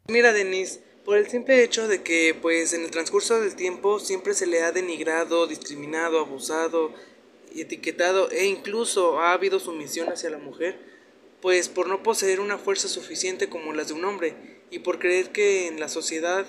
Mira, 0.07 0.33
Denise, 0.33 0.81
por 1.05 1.17
el 1.17 1.29
simple 1.29 1.65
hecho 1.65 1.89
de 1.89 2.03
que 2.03 2.37
pues 2.41 2.75
en 2.75 2.85
el 2.85 2.91
transcurso 2.91 3.41
del 3.41 3.57
tiempo 3.57 3.99
siempre 3.99 4.35
se 4.35 4.47
le 4.47 4.63
ha 4.63 4.71
denigrado, 4.71 5.47
discriminado, 5.47 6.21
abusado, 6.21 6.93
etiquetado 7.57 8.31
e 8.31 8.47
incluso 8.47 9.19
ha 9.21 9.33
habido 9.33 9.59
sumisión 9.59 10.09
hacia 10.11 10.31
la 10.31 10.39
mujer, 10.39 10.79
pues 11.41 11.69
por 11.69 11.89
no 11.89 12.03
poseer 12.03 12.39
una 12.39 12.59
fuerza 12.59 12.87
suficiente 12.87 13.49
como 13.49 13.73
las 13.73 13.89
de 13.89 13.95
un 13.95 14.05
hombre 14.05 14.35
y 14.71 14.81
por 14.81 14.99
creer 14.99 15.31
que 15.31 15.67
en 15.69 15.81
la 15.81 15.89
sociedad 15.89 16.47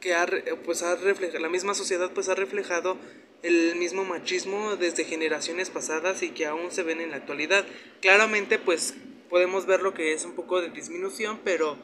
que 0.00 0.14
ha, 0.14 0.26
pues 0.64 0.82
ha 0.82 0.96
reflejado, 0.96 1.40
la 1.40 1.48
misma 1.48 1.74
sociedad 1.74 2.10
pues 2.12 2.28
ha 2.28 2.34
reflejado 2.34 2.96
el 3.42 3.76
mismo 3.76 4.04
machismo 4.04 4.76
desde 4.76 5.04
generaciones 5.04 5.70
pasadas 5.70 6.22
y 6.22 6.30
que 6.30 6.46
aún 6.46 6.70
se 6.70 6.82
ven 6.82 7.00
en 7.00 7.10
la 7.10 7.16
actualidad. 7.16 7.64
Claramente 8.00 8.58
pues 8.58 8.94
podemos 9.28 9.66
ver 9.66 9.82
lo 9.82 9.94
que 9.94 10.12
es 10.12 10.24
un 10.24 10.32
poco 10.32 10.60
de 10.60 10.70
disminución, 10.70 11.40
pero 11.44 11.78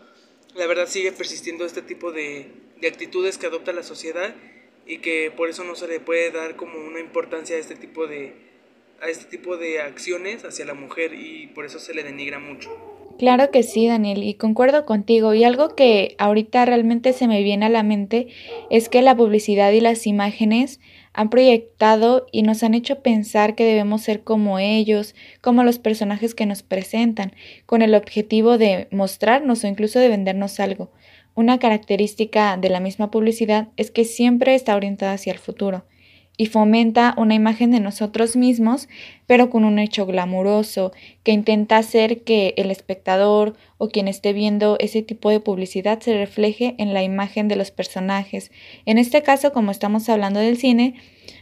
la 0.55 0.67
verdad 0.67 0.89
sigue 0.89 1.13
persistiendo 1.13 1.65
este 1.65 1.83
tipo 1.83 2.13
de, 2.13 2.51
de 2.81 2.89
actitudes 2.89 3.39
que 3.39 3.47
adopta 3.47 3.73
la 3.73 3.83
sociedad 3.83 4.35
y 4.87 4.99
que 4.99 5.33
por 5.35 5.49
eso 5.49 5.65
no 5.65 5.75
se 5.75 5.89
le 5.89 6.01
puede 6.01 6.31
dar 6.31 6.57
como 6.57 6.79
una 6.79 7.01
importancia 7.01 7.57
a 7.57 7.59
este 7.59 7.77
tipo 7.77 8.07
de 8.07 8.47
a 9.01 9.09
este 9.09 9.27
tipo 9.27 9.59
de 9.59 9.81
acciones 9.81 10.45
hacia 10.45 10.65
la 10.65 10.73
mujer 10.73 11.13
y 11.13 11.49
por 11.49 11.67
eso 11.67 11.79
se 11.79 11.93
le 11.93 12.03
denigra 12.03 12.39
mucho. 12.39 12.96
Claro 13.19 13.51
que 13.51 13.63
sí, 13.63 13.87
Daniel, 13.87 14.23
y 14.23 14.35
concuerdo 14.35 14.85
contigo. 14.85 15.33
Y 15.33 15.43
algo 15.45 15.75
que 15.75 16.17
ahorita 16.19 16.67
realmente 16.67 17.15
se 17.15 17.27
me 17.27 17.43
viene 17.43 17.65
a 17.67 17.71
la 17.71 17.83
mente 17.83 18.29
es 18.69 18.91
que 18.91 19.01
la 19.01 19.17
publicidad 19.17 19.73
y 19.73 19.81
las 19.81 20.07
imágenes 20.07 20.81
han 21.15 21.31
proyectado 21.31 22.27
y 22.31 22.43
nos 22.43 22.63
han 22.63 22.75
hecho 22.75 23.01
pensar 23.01 23.55
que 23.55 23.65
debemos 23.65 24.03
ser 24.03 24.23
como 24.23 24.59
ellos, 24.59 25.15
como 25.41 25.65
los 25.65 25.79
personajes 25.79 26.35
que 26.35 26.45
nos 26.45 26.63
presentan, 26.63 27.33
con 27.65 27.81
el 27.81 27.95
objetivo 27.95 28.59
de 28.59 28.87
mostrarnos 28.91 29.65
o 29.65 29.67
incluso 29.67 29.99
de 29.99 30.09
vendernos 30.09 30.61
algo. 30.61 30.91
Una 31.35 31.59
característica 31.59 32.59
de 32.59 32.69
la 32.69 32.81
misma 32.81 33.11
publicidad 33.11 33.69
es 33.79 33.91
que 33.91 34.05
siempre 34.05 34.55
está 34.55 34.77
orientada 34.77 35.15
hacia 35.15 35.33
el 35.33 35.39
futuro 35.39 35.85
y 36.37 36.47
fomenta 36.47 37.15
una 37.17 37.35
imagen 37.35 37.71
de 37.71 37.81
nosotros 37.81 38.37
mismos, 38.37 38.89
pero 39.27 39.51
con 39.51 39.65
un 39.65 39.79
hecho 39.79 40.07
glamuroso, 40.07 40.93
que 41.23 41.33
intenta 41.33 41.79
hacer 41.79 42.23
que 42.23 42.55
el 42.57 42.71
espectador 42.71 43.55
o 43.79 43.89
quien 43.89 44.09
esté 44.09 44.33
viendo 44.33 44.77
ese 44.79 45.03
tipo 45.03 45.31
de 45.31 45.41
publicidad 45.41 46.01
se 46.01 46.17
refleje 46.17 46.75
en 46.79 46.93
la 46.93 47.03
imagen 47.03 47.49
de 47.49 47.57
los 47.57 47.71
personajes. 47.71 48.51
En 48.85 48.99
este 48.99 49.23
caso, 49.23 49.53
como 49.53 49.71
estamos 49.71 50.09
hablando 50.09 50.41
del 50.41 50.59
cine, 50.59 50.95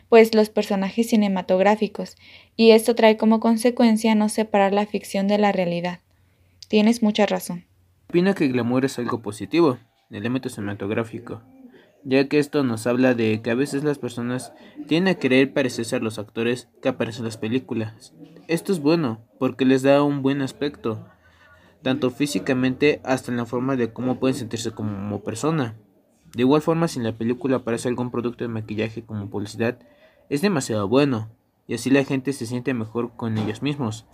pues 0.08 0.34
los 0.34 0.48
personajes 0.48 1.08
cinematográficos, 1.08 2.16
y 2.56 2.70
esto 2.70 2.94
trae 2.94 3.16
como 3.16 3.40
consecuencia 3.40 4.14
no 4.14 4.28
separar 4.28 4.72
la 4.72 4.86
ficción 4.86 5.26
de 5.26 5.38
la 5.38 5.50
realidad. 5.50 6.00
Tienes 6.68 7.02
mucha 7.02 7.26
razón. 7.26 7.64
Opino 8.08 8.34
que 8.34 8.44
el 8.44 8.52
glamour 8.52 8.84
es 8.84 8.98
algo 8.98 9.22
positivo, 9.22 9.78
el 10.10 10.18
elemento 10.18 10.48
cinematográfico, 10.48 11.42
ya 12.04 12.28
que 12.28 12.38
esto 12.38 12.62
nos 12.62 12.86
habla 12.86 13.14
de 13.14 13.40
que 13.42 13.50
a 13.50 13.54
veces 13.54 13.82
las 13.82 13.98
personas 13.98 14.52
tienen 14.86 15.08
a 15.08 15.18
querer 15.18 15.52
parecerse 15.52 15.96
a 15.96 16.00
los 16.00 16.18
actores 16.18 16.68
que 16.82 16.88
aparecen 16.88 17.22
en 17.22 17.26
las 17.26 17.38
películas. 17.38 18.12
Esto 18.46 18.72
es 18.72 18.80
bueno, 18.80 19.22
porque 19.38 19.64
les 19.64 19.82
da 19.82 20.02
un 20.02 20.22
buen 20.22 20.42
aspecto, 20.42 21.06
tanto 21.82 22.10
físicamente 22.10 23.00
hasta 23.04 23.30
en 23.30 23.38
la 23.38 23.46
forma 23.46 23.76
de 23.76 23.92
cómo 23.92 24.20
pueden 24.20 24.36
sentirse 24.36 24.72
como 24.72 25.22
persona. 25.22 25.76
De 26.34 26.42
igual 26.42 26.62
forma, 26.62 26.88
si 26.88 26.98
en 26.98 27.04
la 27.04 27.16
película 27.16 27.56
aparece 27.56 27.88
algún 27.88 28.10
producto 28.10 28.44
de 28.44 28.48
maquillaje 28.48 29.04
como 29.04 29.30
publicidad, 29.30 29.78
es 30.28 30.42
demasiado 30.42 30.88
bueno, 30.88 31.30
y 31.66 31.74
así 31.74 31.90
la 31.90 32.04
gente 32.04 32.32
se 32.32 32.46
siente 32.46 32.74
mejor 32.74 33.12
con 33.16 33.38
ellos 33.38 33.62
mismos, 33.62 34.06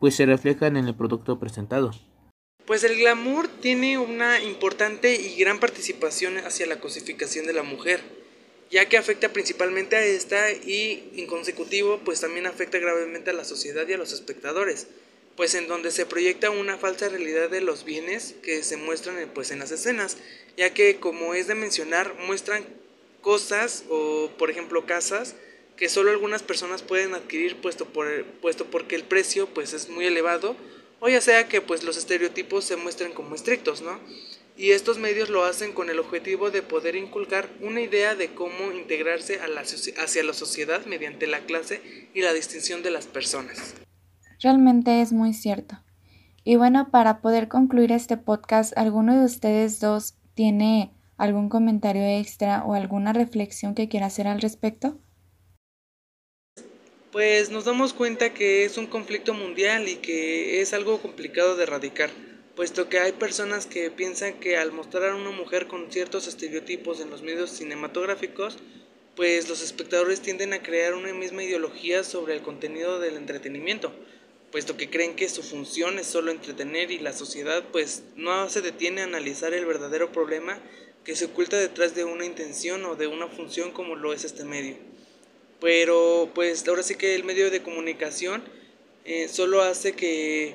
pues 0.00 0.16
se 0.16 0.26
reflejan 0.26 0.76
en 0.76 0.88
el 0.88 0.94
producto 0.94 1.38
presentado. 1.38 1.92
Pues 2.66 2.82
el 2.82 2.98
glamour 2.98 3.46
tiene 3.46 3.96
una 3.96 4.42
importante 4.42 5.14
y 5.14 5.36
gran 5.36 5.60
participación 5.60 6.38
hacia 6.38 6.66
la 6.66 6.80
cosificación 6.80 7.46
de 7.46 7.52
la 7.52 7.62
mujer, 7.62 8.00
ya 8.72 8.88
que 8.88 8.96
afecta 8.96 9.32
principalmente 9.32 9.94
a 9.94 10.04
esta 10.04 10.50
y 10.50 11.12
en 11.14 11.28
consecutivo 11.28 12.00
pues 12.04 12.20
también 12.20 12.44
afecta 12.46 12.78
gravemente 12.78 13.30
a 13.30 13.34
la 13.34 13.44
sociedad 13.44 13.86
y 13.86 13.92
a 13.92 13.98
los 13.98 14.12
espectadores, 14.12 14.88
pues 15.36 15.54
en 15.54 15.68
donde 15.68 15.92
se 15.92 16.06
proyecta 16.06 16.50
una 16.50 16.76
falsa 16.76 17.08
realidad 17.08 17.50
de 17.50 17.60
los 17.60 17.84
bienes 17.84 18.34
que 18.42 18.64
se 18.64 18.76
muestran 18.76 19.30
pues 19.32 19.52
en 19.52 19.60
las 19.60 19.70
escenas, 19.70 20.16
ya 20.56 20.74
que 20.74 20.96
como 20.96 21.34
es 21.34 21.46
de 21.46 21.54
mencionar 21.54 22.14
muestran 22.26 22.64
cosas 23.20 23.84
o 23.90 24.32
por 24.38 24.50
ejemplo 24.50 24.86
casas 24.86 25.36
que 25.76 25.88
solo 25.88 26.10
algunas 26.10 26.42
personas 26.42 26.82
pueden 26.82 27.14
adquirir 27.14 27.60
puesto 27.60 27.84
por 27.84 28.24
puesto 28.40 28.64
porque 28.66 28.96
el 28.96 29.04
precio 29.04 29.46
pues 29.46 29.72
es 29.72 29.88
muy 29.88 30.06
elevado 30.06 30.56
o 31.00 31.08
ya 31.08 31.20
sea 31.20 31.48
que 31.48 31.60
pues 31.60 31.84
los 31.84 31.96
estereotipos 31.96 32.64
se 32.64 32.76
muestren 32.76 33.12
como 33.12 33.34
estrictos, 33.34 33.82
¿no? 33.82 33.98
Y 34.56 34.70
estos 34.70 34.98
medios 34.98 35.28
lo 35.28 35.44
hacen 35.44 35.72
con 35.72 35.90
el 35.90 35.98
objetivo 35.98 36.50
de 36.50 36.62
poder 36.62 36.96
inculcar 36.96 37.48
una 37.60 37.82
idea 37.82 38.14
de 38.14 38.34
cómo 38.34 38.72
integrarse 38.72 39.40
a 39.40 39.48
la, 39.48 39.60
hacia 39.60 40.24
la 40.24 40.32
sociedad 40.32 40.86
mediante 40.86 41.26
la 41.26 41.40
clase 41.40 42.08
y 42.14 42.22
la 42.22 42.32
distinción 42.32 42.82
de 42.82 42.90
las 42.90 43.06
personas. 43.06 43.74
Realmente 44.40 45.02
es 45.02 45.12
muy 45.12 45.34
cierto. 45.34 45.82
Y 46.42 46.56
bueno, 46.56 46.90
para 46.90 47.20
poder 47.20 47.48
concluir 47.48 47.92
este 47.92 48.16
podcast, 48.16 48.76
¿alguno 48.78 49.18
de 49.18 49.24
ustedes 49.26 49.78
dos 49.80 50.14
tiene 50.34 50.92
algún 51.18 51.48
comentario 51.48 52.02
extra 52.02 52.64
o 52.64 52.74
alguna 52.74 53.12
reflexión 53.12 53.74
que 53.74 53.88
quiera 53.88 54.06
hacer 54.06 54.26
al 54.26 54.40
respecto? 54.40 54.98
Pues 57.16 57.48
nos 57.48 57.64
damos 57.64 57.94
cuenta 57.94 58.34
que 58.34 58.66
es 58.66 58.76
un 58.76 58.86
conflicto 58.86 59.32
mundial 59.32 59.88
y 59.88 59.96
que 59.96 60.60
es 60.60 60.74
algo 60.74 61.00
complicado 61.00 61.56
de 61.56 61.62
erradicar, 61.62 62.10
puesto 62.54 62.90
que 62.90 62.98
hay 62.98 63.12
personas 63.12 63.64
que 63.64 63.90
piensan 63.90 64.34
que 64.34 64.58
al 64.58 64.70
mostrar 64.70 65.12
a 65.12 65.16
una 65.16 65.30
mujer 65.30 65.66
con 65.66 65.90
ciertos 65.90 66.26
estereotipos 66.26 67.00
en 67.00 67.08
los 67.08 67.22
medios 67.22 67.48
cinematográficos, 67.48 68.58
pues 69.14 69.48
los 69.48 69.62
espectadores 69.62 70.20
tienden 70.20 70.52
a 70.52 70.62
crear 70.62 70.92
una 70.92 71.14
misma 71.14 71.42
ideología 71.42 72.04
sobre 72.04 72.34
el 72.34 72.42
contenido 72.42 73.00
del 73.00 73.16
entretenimiento, 73.16 73.94
puesto 74.52 74.76
que 74.76 74.90
creen 74.90 75.16
que 75.16 75.30
su 75.30 75.42
función 75.42 75.98
es 75.98 76.08
solo 76.08 76.30
entretener 76.30 76.90
y 76.90 76.98
la 76.98 77.14
sociedad 77.14 77.64
pues 77.72 78.02
no 78.16 78.50
se 78.50 78.60
detiene 78.60 79.00
a 79.00 79.04
analizar 79.04 79.54
el 79.54 79.64
verdadero 79.64 80.12
problema 80.12 80.60
que 81.02 81.16
se 81.16 81.24
oculta 81.24 81.56
detrás 81.56 81.94
de 81.94 82.04
una 82.04 82.26
intención 82.26 82.84
o 82.84 82.94
de 82.94 83.06
una 83.06 83.28
función 83.28 83.70
como 83.70 83.96
lo 83.96 84.12
es 84.12 84.24
este 84.24 84.44
medio. 84.44 84.76
Pero 85.60 86.30
pues 86.34 86.66
ahora 86.68 86.82
sí 86.82 86.96
que 86.96 87.14
el 87.14 87.24
medio 87.24 87.50
de 87.50 87.62
comunicación 87.62 88.42
eh, 89.04 89.28
solo 89.28 89.62
hace 89.62 89.92
que 89.92 90.54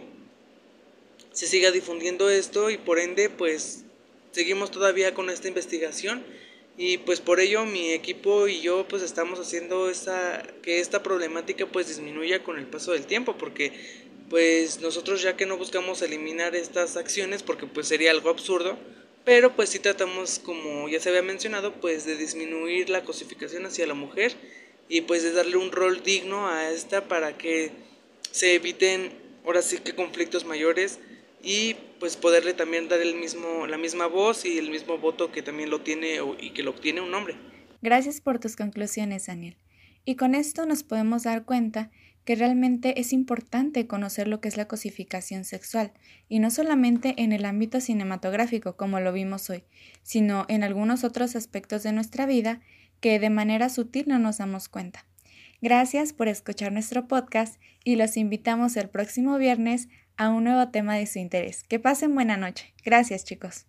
se 1.32 1.48
siga 1.48 1.72
difundiendo 1.72 2.30
esto 2.30 2.70
y 2.70 2.78
por 2.78 3.00
ende 3.00 3.30
pues 3.30 3.86
seguimos 4.32 4.72
todavía 4.72 5.14
con 5.14 5.30
esta 5.30 5.48
investigación. 5.48 6.24
Y 6.78 7.00
pues 7.00 7.20
por 7.20 7.40
ello 7.40 7.66
mi 7.66 7.92
equipo 7.92 8.48
y 8.48 8.62
yo 8.62 8.88
pues 8.88 9.04
estamos 9.04 9.40
haciendo 9.40 9.90
esta, 9.90 10.44
que 10.62 10.80
esta 10.80 11.04
problemática 11.04 11.66
pues 11.66 11.88
disminuya 11.88 12.44
con 12.44 12.58
el 12.58 12.66
paso 12.66 12.94
del 12.94 13.06
tiempo 13.06 13.38
porque 13.38 13.72
pues 14.30 14.80
nosotros 14.80 15.22
ya 15.22 15.36
que 15.36 15.46
no 15.46 15.58
buscamos 15.58 16.02
eliminar 16.02 16.56
estas 16.56 16.96
acciones 16.96 17.44
porque 17.44 17.68
pues 17.68 17.88
sería 17.88 18.12
algo 18.12 18.30
absurdo 18.30 18.78
pero 19.26 19.56
pues 19.56 19.70
sí 19.70 19.80
tratamos 19.80 20.40
como 20.40 20.88
ya 20.88 21.02
se 21.02 21.10
había 21.10 21.22
mencionado 21.22 21.74
pues 21.74 22.06
de 22.06 22.16
disminuir 22.16 22.90
la 22.90 23.04
cosificación 23.04 23.66
hacia 23.66 23.86
la 23.86 23.94
mujer 23.94 24.34
y 24.92 25.00
pues 25.00 25.24
de 25.24 25.32
darle 25.32 25.56
un 25.56 25.72
rol 25.72 26.04
digno 26.04 26.50
a 26.50 26.70
esta 26.70 27.08
para 27.08 27.38
que 27.38 27.72
se 28.30 28.56
eviten 28.56 29.14
ahora 29.46 29.62
sí 29.62 29.78
que 29.78 29.96
conflictos 29.96 30.44
mayores 30.44 31.00
y 31.42 31.76
pues 31.98 32.18
poderle 32.18 32.54
también 32.54 32.90
dar 32.90 33.00
el 33.00 33.16
mismo, 33.16 33.68
la 33.68 33.78
misma 33.78 34.08
voz 34.08 34.44
y 34.44 34.58
el 34.58 34.70
mismo 34.70 34.98
voto 34.98 35.32
que 35.32 35.42
también 35.42 35.70
lo 35.70 35.80
tiene 35.80 36.18
y 36.42 36.50
que 36.50 36.62
lo 36.62 36.72
obtiene 36.72 37.00
un 37.00 37.14
hombre. 37.14 37.36
Gracias 37.82 38.20
por 38.20 38.40
tus 38.40 38.58
conclusiones, 38.58 39.28
Daniel. 39.28 39.56
Y 40.04 40.16
con 40.16 40.36
esto 40.36 40.66
nos 40.66 40.84
podemos 40.84 41.24
dar 41.24 41.46
cuenta 41.46 41.90
que 42.26 42.36
realmente 42.36 43.00
es 43.00 43.14
importante 43.14 43.88
conocer 43.88 44.28
lo 44.28 44.42
que 44.42 44.50
es 44.50 44.58
la 44.58 44.68
cosificación 44.68 45.46
sexual, 45.46 45.94
y 46.28 46.40
no 46.40 46.52
solamente 46.52 47.16
en 47.18 47.32
el 47.32 47.46
ámbito 47.46 47.80
cinematográfico, 47.80 48.76
como 48.76 49.00
lo 49.00 49.14
vimos 49.14 49.50
hoy, 49.50 49.64
sino 50.04 50.46
en 50.50 50.64
algunos 50.64 51.04
otros 51.04 51.36
aspectos 51.36 51.82
de 51.82 51.94
nuestra 51.94 52.26
vida 52.26 52.62
que 53.02 53.20
de 53.20 53.30
manera 53.30 53.68
sutil 53.68 54.06
no 54.08 54.20
nos 54.20 54.38
damos 54.38 54.70
cuenta. 54.70 55.06
Gracias 55.62 56.14
por 56.14 56.28
escuchar 56.28 56.72
nuestro 56.72 57.08
podcast 57.08 57.62
y 57.84 57.96
los 57.96 58.16
invitamos 58.18 58.78
el 58.78 58.90
próximo 58.90 59.38
viernes 59.38 59.90
a 60.18 60.30
un 60.30 60.46
nuevo 60.46 60.70
tema 60.70 60.96
de 60.96 61.06
su 61.06 61.20
interés. 61.20 61.64
Que 61.64 61.80
pasen 61.80 62.16
buena 62.16 62.38
noche. 62.38 62.74
Gracias 62.84 63.26
chicos. 63.26 63.66